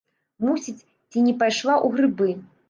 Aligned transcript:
Мусіць, 0.45 0.85
ці 1.09 1.23
не 1.27 1.35
пайшла 1.43 1.73
ў 1.85 2.01
грыбы. 2.01 2.29